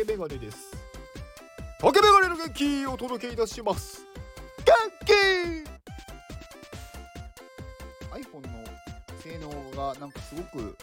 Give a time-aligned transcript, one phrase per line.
[0.00, 0.74] 竹メガネです。
[1.78, 4.06] 竹メガネの元気をお届けいたします。
[4.64, 4.74] 元
[5.04, 5.12] 気。
[8.10, 8.64] iPhone の
[9.22, 10.74] 性能がなんかすごく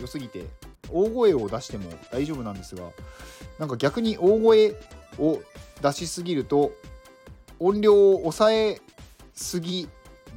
[0.00, 0.44] 良すぎて
[0.88, 2.84] 大声を出しても大丈夫なんですが
[3.58, 4.76] なんか逆に大声
[5.18, 5.40] を
[5.82, 6.70] 出しすぎると
[7.58, 8.80] 音量を抑え
[9.32, 9.88] すぎ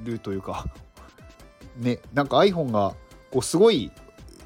[0.03, 0.65] るというか
[1.77, 2.95] ねなんか iPhone が
[3.29, 3.91] こうすごい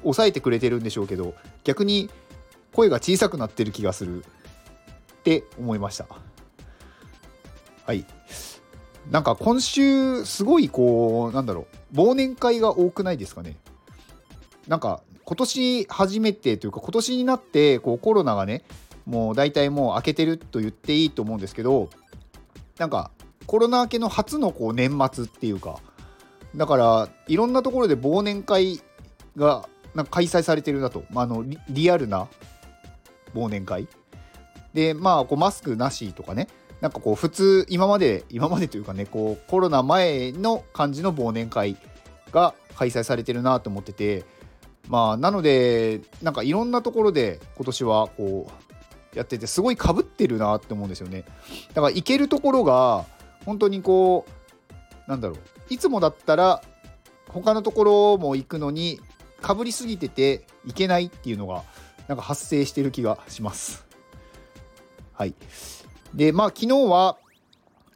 [0.02, 1.32] 抑えてくれてるんでしょうけど
[1.64, 2.10] 逆に
[2.72, 4.24] 声が小さくなってる気がするっ
[5.24, 6.06] て思いました。
[7.86, 8.04] はい。
[9.10, 13.56] なんか今週すごいこうなんだろう忘年会が多くないですかね。
[14.68, 18.62] なんか今年初めてというか今年になってこうコロナがね
[19.06, 21.90] もう大体もう明けてると言っていいと思うんですけど
[22.78, 23.10] なんか
[23.46, 25.80] コロナ明けの初のこう年末っていうか
[26.54, 28.80] だからいろんなところで忘年会
[29.36, 32.28] がなんか開催されてるなと、まあ、あのリアルな
[33.34, 33.88] 忘年会。
[34.74, 36.48] でまあこうマスクなしとかね。
[36.80, 41.76] なんかこう普通今まで今までというかねこうコロナ前の感じの忘年会
[42.32, 44.24] が開催されてるなと思ってて。
[44.88, 48.50] まあなのでなんかいろんなところで今年はこ
[49.14, 51.24] うやっててすごいかぶってるなって思うんですよね。
[51.68, 53.04] だから行けるところが
[53.44, 54.26] 本当にこ
[55.06, 55.38] うなんだろう。
[55.70, 56.62] いつもだったら
[57.28, 59.00] 他のところも行くのに
[59.40, 61.62] かぶりすぎてていけないっていうのが
[62.12, 63.86] なんか発生してる気がします。
[65.14, 65.34] はい。
[66.12, 67.16] で、まあ昨日は、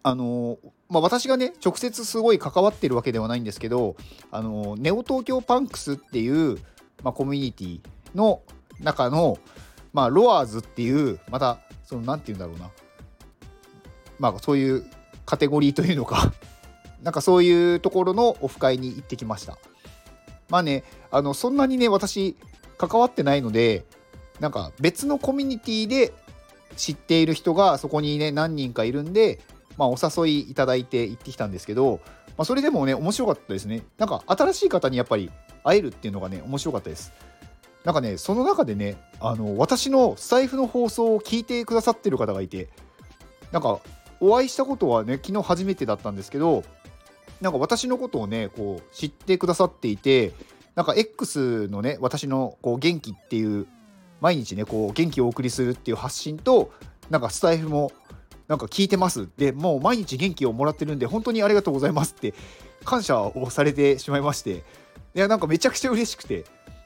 [0.02, 0.56] あの
[0.88, 3.94] まあ、私がね、直接すごい関わってるわけではないんですけど、
[4.30, 6.56] あのネオ東京パンクスっていう、
[7.02, 7.80] まあ、コミュニティ
[8.14, 8.40] の
[8.80, 9.36] 中の、
[9.92, 12.70] まあ、ロアーズっていう、また、その、なんて言うんだろうな、
[14.18, 14.86] まあ、そういう
[15.26, 16.32] カテゴリーというのか
[17.04, 19.58] なんかそういうところのオフ会に行ってきました。
[20.48, 22.34] まあね、あの、そんなにね、私、
[22.76, 23.84] 関わってないので、
[24.40, 26.12] なんか別のコミュニティで
[26.76, 29.40] 知っている人がそこにね、何人かいるんで、
[29.78, 32.00] まあ、お誘いいただいて行ってきたんですけど、
[32.36, 33.82] まあ、それでもね、面白かったですね。
[33.98, 35.30] なんか新しい方にやっぱり
[35.64, 37.12] 会えるっていうのがね、面白かったです。
[37.84, 42.68] なんかね、その中でね、あの、私のスタイフの放送を聞いてくださってる方がいて、
[43.52, 43.80] なんか、
[44.18, 46.64] お会いしたことはね、昨日初めてだったんですけど、
[47.40, 50.32] なんか私のことをね、こう、知ってくださっていて、
[50.74, 53.66] なんか X のね、私のこう元気っていう、
[54.20, 56.72] 毎日ね、こう、元気をお送りするっていう発信と、
[57.10, 57.92] なんかスタイフも、
[58.48, 59.28] なんか聞いてます。
[59.36, 62.32] でもう毎日元気をもらってるんで本当にありがとうございますって
[62.84, 64.64] 感謝をされてしまいまして。
[65.14, 66.44] いやなんかめちゃくちゃ嬉しくて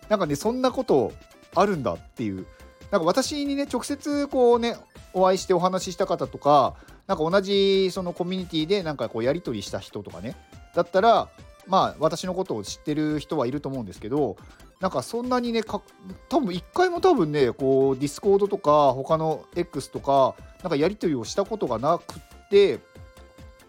[0.08, 1.12] なんかねそんなこと
[1.52, 2.46] あるんだっていう。
[2.90, 4.76] なんか私にね直接こうね
[5.12, 6.74] お会いしてお話しした方とか
[7.06, 10.36] なんか同じそのコミュニティでなんかこうやり取りした人とかね
[10.74, 11.28] だったら
[11.68, 14.36] まあ私のことを知ってる人はいると思うんですけど
[14.80, 15.82] なんかそんなにねか
[16.28, 22.80] 多分一回も多分ねこう Discord とか他の X とかなんかやり取りをしたことがなくって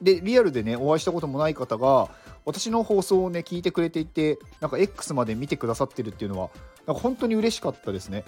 [0.01, 2.09] でリアルでねお会いしたこともない方が
[2.45, 6.49] 私の放送をね聞いてくれていてなんか X まで見てくださってるっていうのは
[6.87, 8.23] なんか本当に嬉しかったですね。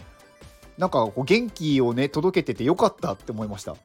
[0.78, 3.76] なんかこう元気をね届けててよかったって思いました。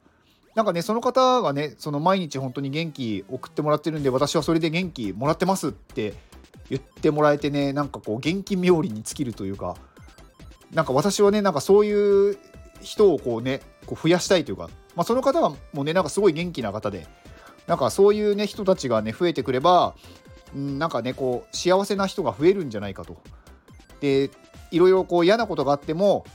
[0.55, 6.13] なんかねその方がねその毎日本当に元気送ってもらってるんで私はそれで元気もらってますって
[6.69, 9.75] 言ってもらえてねなんかこう元気冥利に尽きるというか
[10.71, 12.37] なんか私はねなんかそういう
[12.81, 17.07] 人をこうねこう増やしたいというか、まあ、その方はもうねなんかすごい元気な方で
[17.67, 19.95] なんかそういうね人たちがね増えてくれば、
[20.55, 23.21] うん、なんかねこう幸せな人が増えるんじゃないかと。
[24.01, 24.29] で
[24.71, 26.25] いろいろこう嫌なことがあっても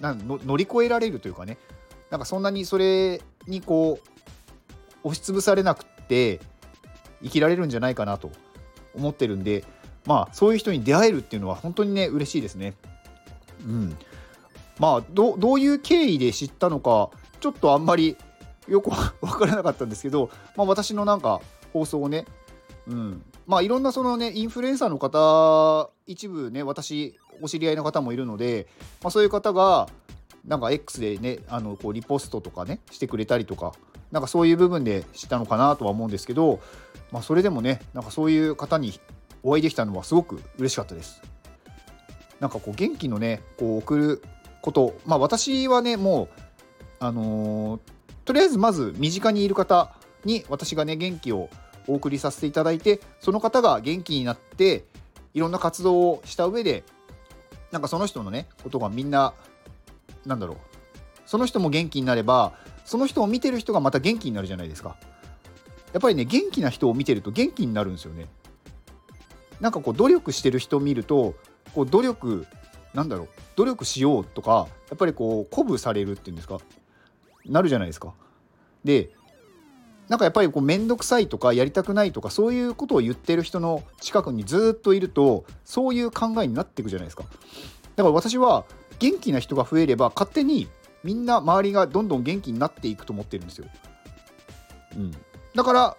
[0.00, 1.58] 乗り越えられるというかね
[2.10, 6.40] なんかそんなにそれにこう押しつぶされなくって
[7.22, 8.30] 生きられるんじゃないかなと
[8.96, 9.64] 思ってるんで
[10.06, 12.74] まあそういう人に出会えるっていうのは本当にね嬉しいですね。
[13.64, 13.96] うん、
[14.78, 18.16] まあどどういう経緯で知ったのかちょっとあんまり
[18.68, 21.40] よく分 からなかったんですけど、まあ、私のなんか
[21.72, 22.26] 放送をね、
[22.86, 28.66] うん、まあいろんなそのねインフルエンサーの方一部ね私お知り合いの方もいるので、
[29.02, 29.88] まあ、そういう方が
[30.46, 33.72] なんか X でねあのこうリポストとかねしてくれたりとか
[34.12, 36.60] なんかそういう部分で知ったのかなとは思うんですけど、
[37.10, 38.98] まあ、それでもねなんかそういう方に
[39.42, 41.22] お会いできたのはすごく嬉しかったです。
[42.40, 44.22] なんかこう元気のねこう送る
[44.62, 46.28] ことまあ私はねもう
[46.98, 47.80] あのー、
[48.24, 49.94] とりあえずまず身近にいる方
[50.24, 51.48] に私がね元気を
[51.86, 54.84] お送りさせていただいてその方が元気になって
[55.34, 56.84] いろんな活動をした上で
[57.70, 59.34] なんかその人のねことがみんな
[60.26, 60.56] なんだろう
[61.24, 62.52] その人も元気になれば
[62.84, 64.96] その人を見てる人がまた元気になるじゃないですか
[65.92, 68.28] やっぱりね元気な人を見てると元気になるんですよね
[69.60, 71.34] なんかこう努力してる人を見ると
[71.74, 72.46] こう努力
[72.94, 76.58] なんだろう努力しようとかやっぱりこう鼓舞されるっていうんですか
[77.46, 78.12] なるじゃないですか。
[78.84, 79.10] で
[80.08, 87.24] なんかやっぱりこう面倒くさいとかやりたくないとかそういうことを言ってる人の近くにずっといるとそういう考えになっていくじゃないですか。
[87.96, 88.64] だから私は
[88.98, 90.68] 元気な人が増えれば勝手に
[91.02, 93.66] みんな周りがどんどん元気になっていくと思ってるんですよ。
[94.96, 95.12] うん、
[95.54, 95.96] だから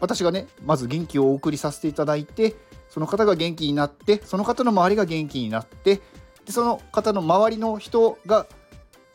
[0.00, 2.54] 私がねまず元気をお送りさせていただいて
[2.88, 6.00] その方が元気になってその方の周りが元気になって
[6.44, 8.46] でその方の周りの人が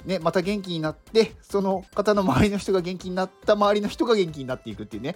[0.06, 5.16] ね、また元気になってその方の周りの人が元気になった周りの人が元気になっていくっていうね、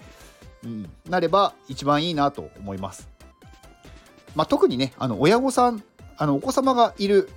[0.64, 3.08] うん、なれば一番いいなと思います。
[4.34, 5.82] まあ、特にねあの親御さん
[6.18, 7.30] あのお子様がいる、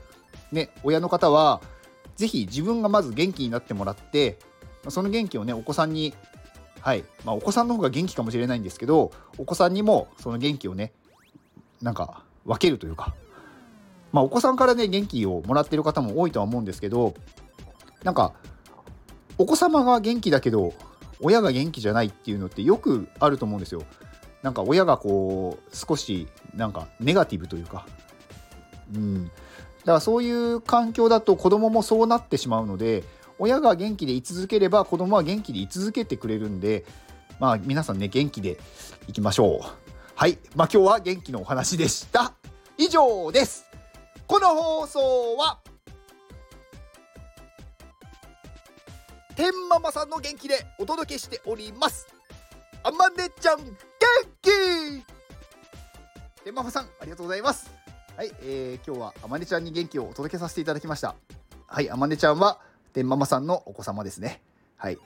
[0.52, 1.62] ね、親の方は
[2.18, 4.38] 是非自分がまず元気になってもらって
[4.90, 6.14] その元気をねお子さんに
[6.82, 10.94] はいまあ、お子さんの方が元気かもしれないんですけどお子さんにもその元気をね
[11.80, 13.14] なんか分けるというか、
[14.12, 17.14] まあ、お子さんからね元気をもらってる方も多いとは思うんですけど
[18.04, 18.34] なんか
[19.38, 20.74] お子様が元気だけど
[21.22, 23.84] 親が元気じゃないっていうのってよくあると思うんですよ。
[24.42, 27.86] なんか親がこう少しなんかネガティブというか、
[28.94, 33.04] うん、だからそういう環境だと子供もそうなってしまうので
[33.42, 36.86] 親が元気でい続ければ子供は元気でい続けてくれるんで、
[37.40, 38.60] まあ皆さんね、元気で
[39.08, 39.68] いきましょう。
[40.14, 40.38] はい。
[40.56, 42.34] まあ今日は元気のお話でした。
[42.78, 43.66] 以上です。
[44.28, 45.60] この放送は、
[49.36, 52.06] 天ママさんの元気でお届けしております。
[52.84, 53.66] あまねちゃん、元
[54.44, 54.52] 気
[56.44, 57.81] 天ママさん、ありがとうございます。
[58.22, 61.16] はい、えー、今日はあまねちゃんに元気をお届けさせていただきました。
[61.66, 62.60] はい、あまねちゃんは、
[62.94, 64.44] 天ママさんのお子様ですね。
[64.78, 65.00] はい。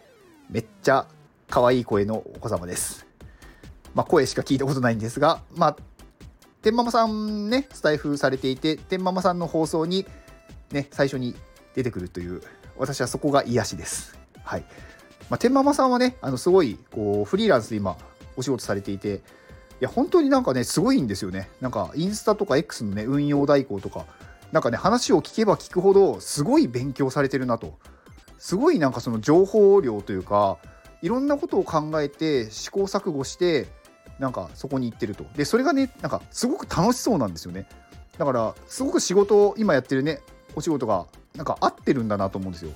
[0.49, 1.07] めっちゃ
[1.49, 3.07] 可愛い声のお子様です。
[3.93, 5.77] まあ、声しか聞いたことないんですが、まあ、
[6.61, 10.05] 天ママさんね、スタイフされていて、天ママさんの放送に
[10.73, 11.35] ね、最初に
[11.73, 12.41] 出てくるという、
[12.75, 14.19] 私はそこが癒しです。
[14.43, 14.65] はい。
[15.29, 17.95] まあ、天ママさんはね、あの、すごい、こう、フリーランスで今、
[18.35, 19.21] お仕事されていて、
[19.79, 21.49] や、本当になんかね、すごいんですよね。
[21.61, 24.05] なんか、インスタとか X のね、運用代行とか、
[24.51, 27.77] なんかね話を聞けば聞くほどすごい勉強されてるなと。
[28.37, 30.59] すごいなんかその情報量というか
[31.01, 33.67] いろんなことを考えて試行錯誤して
[34.19, 35.25] なんかそこに行ってると。
[35.35, 37.67] でそれがねなんかすごく楽しそうなんですよね。
[38.17, 40.21] だからすごく仕事を今やってるね
[40.55, 42.71] お仕事がなんか合ってるんだなと思うんですよ。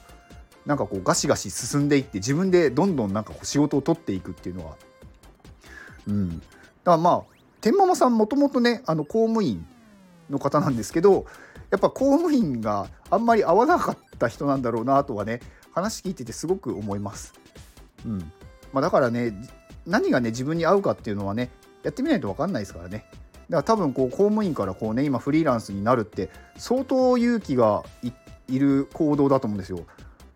[0.66, 4.76] なんかこうガシガシ進んでいって自分でどんどんなんかこう仕事を取っていくっていうのは。
[6.08, 6.42] うん。
[6.90, 7.24] からまあ
[7.62, 9.66] 天ママさんもともとねあの公務員
[10.30, 11.26] の方なんですけど
[11.72, 15.40] やっぱ公務員があんまり合わなかった人なんだろうなとはね
[15.72, 17.34] 話聞いててすごく思います。
[18.06, 18.20] うん
[18.72, 19.34] まあ、だからね
[19.86, 21.50] 何がね自分に合うかっていうのはね
[21.84, 23.06] やってみないと分かんないですからね。
[23.12, 23.18] だか
[23.50, 27.84] ら多分こう公務員からこうね今フリーランスになるって相当勇気が
[28.48, 29.80] いる行動だと思うんですよ。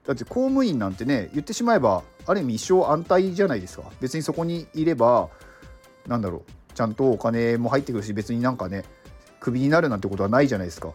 [0.06, 3.84] だって公務員なんてね言ってしまえばある意味一生安泰じゃないですか。
[4.02, 5.30] 別にそこにいれば
[6.08, 8.84] なんだろうちゃんとお金も入ってくるし別になんかね
[9.40, 10.92] クビになるなんてことはないじゃないですか。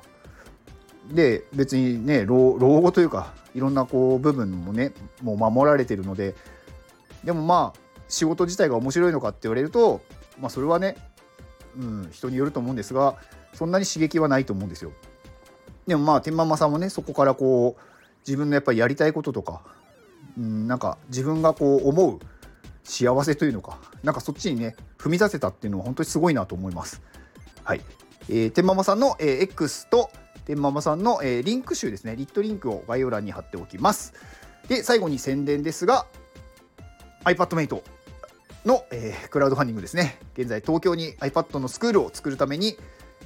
[1.12, 6.34] で別にね老後というかいろんなこう部分もねもう守られてるので
[7.24, 10.02] でもまあ仕事自体が面白いのかって言われると
[10.38, 10.96] まあそれはね、
[11.78, 13.16] うん、人によると思うんですが
[13.54, 14.92] そんなに刺激はないと思うんですよ。
[15.86, 17.82] でもまあ天ママさんもねそこからこう
[18.26, 19.62] 自分のやっぱりやりたいこととか、
[20.36, 22.18] うん、なんか自分がこう思う
[22.88, 27.02] 幸せというのかなんかそっちにね踏み出せたっていうのは本当にすごいなと思います。
[27.62, 27.82] はい、
[28.28, 30.10] えー、天ママさんの、えー、X と
[30.48, 34.14] 天ママさんの、えー、リンク集ですね、リットリンクを概要欄に貼っておきます。
[34.66, 36.06] で、最後に宣伝ですが、
[37.24, 37.82] iPadMate
[38.64, 40.18] の、えー、クラウドファンディングですね。
[40.38, 42.78] 現在、東京に iPad のスクールを作るために、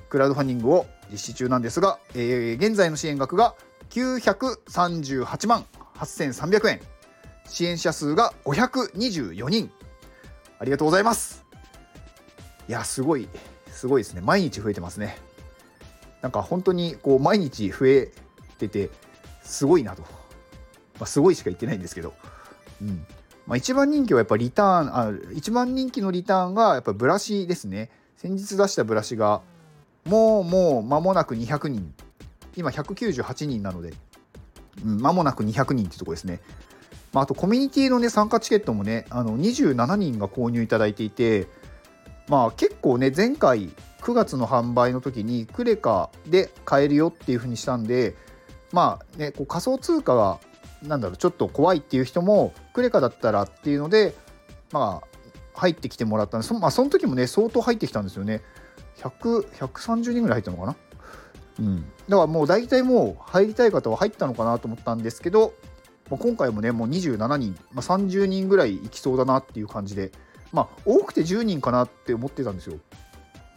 [0.08, 3.54] クラウドファンディングを実施中なんですが、えー、現在の支援額が
[3.90, 5.64] 938万
[5.94, 6.80] 8300円。
[7.52, 9.70] 支援者数が524人。
[10.58, 11.44] ありがとうございます。
[12.66, 13.28] いや、すごい、
[13.70, 14.22] すごいですね。
[14.22, 15.18] 毎日増えてますね。
[16.22, 18.10] なんか本当にこう毎日増え
[18.58, 18.88] てて
[19.42, 20.08] すごいなと、ま
[21.00, 22.14] あ、すごいしか言ってないんですけど、
[22.80, 23.04] うん
[23.46, 29.42] まあ、一番人気はやっぱリターンあ一番人気のリターンがやっぱブラシですね先日出したブラシが
[30.06, 31.92] もうもう間もなく200人
[32.56, 33.92] 今198人なので、
[34.84, 36.40] うん、間もなく200人ってとこですね
[37.12, 41.46] まあ、あとコミュニティのね参加チケットもねあの27人が購入いただいていて
[42.28, 48.16] まあ結構ね前回9月の販売の時にクレカで買えるよっていう風にしたんで
[48.72, 50.40] まあねこう仮想通貨が
[50.82, 54.14] なんだろうちょっと怖いっていう人もクレカだったらっていうので
[54.72, 55.06] まあ
[55.54, 58.40] 入ってきてもらったんでそ,、まあ、その時もね相当入ってきたんですよね。
[58.96, 60.76] 100 130人ぐらい入ったのかな？
[61.60, 65.52] うん、だからもう大体もう入りたい方は入ったのかなと思ったんですけど、
[66.10, 70.12] まあ、今回もねもう27人、まあ、30人ぐらい行きそうだなっていう感じで
[70.52, 72.76] まあ多くて10人かなって思ってたんですよ。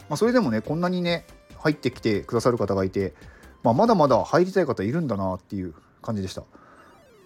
[0.08, 1.26] まあ、それでもねこんなにね
[1.58, 3.14] 入ってきてくださる方がいて、
[3.62, 6.44] まあ、まだまだ入りたい方いるんだなっていう感じでした。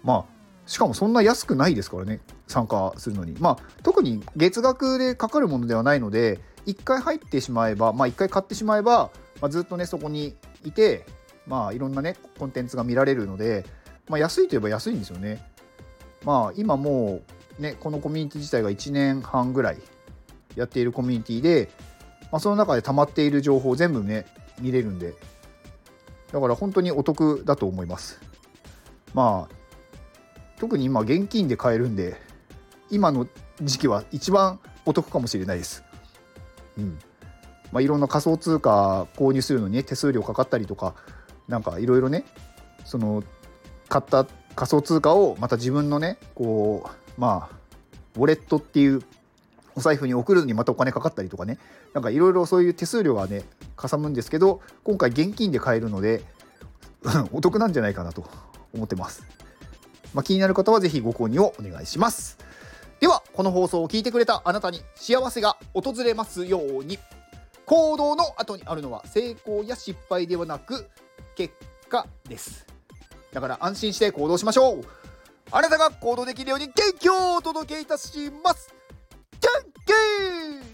[0.03, 9.11] まあしかもそんな安くないですからね参加するのにまあ特に月額でかかるものではないので1回入ってしまえばまあ1回買ってしまえば、
[9.41, 11.05] まあ、ずっとねそこにいて
[11.47, 13.65] まあいろんなねコンテンツが見られるので、
[14.07, 15.43] まあ、安いといえば安いんですよね。
[16.23, 17.21] まあ今も
[17.59, 19.77] うねこのコミュニティ自体が1年半ぐらい
[20.55, 21.71] やっているコミュニティで、
[22.31, 24.25] まあ、その中で溜まっている情報全部ね
[24.59, 25.13] 見れるんで。
[26.31, 28.21] だから本当にお得だと思います。
[29.13, 29.55] まあ
[30.59, 32.15] 特に今現金で買えるんで
[32.89, 33.27] 今の
[33.61, 35.83] 時期は一番お得かもしれないです。
[36.77, 36.99] うん。
[37.71, 40.93] まあ、いろんな仮想通貨購入するのに、ね、手数料かかったりとか
[41.47, 42.25] なんかいろいろね
[42.83, 43.23] その
[43.91, 47.55] 買った仮想通貨をまた自分のねこうまあ
[48.15, 49.01] ウォレットっていう
[49.75, 51.57] お財布に送るのにまたお金かかったりとかね
[51.93, 53.43] なんかいろいろそういう手数料がね
[53.75, 56.23] かさむんですけど今回現金で買えるので
[57.33, 58.23] お得なんじゃないかなと
[58.73, 59.23] 思ってます。
[60.13, 62.37] まあ、気になる方は是非ご購入をお願いします。
[62.99, 66.99] では、この放送を聞いてくれたあなたに幸せが訪れますように。
[67.65, 70.85] 行動の後にあるのは成功や失敗ではなく
[71.35, 71.53] 結
[71.89, 72.67] 果です。
[73.31, 74.83] だから安心して行動しましょう。
[75.51, 78.73] あなたが行動できるように元気をお届けいたします。
[79.41, 79.49] 元
[80.65, 80.70] 気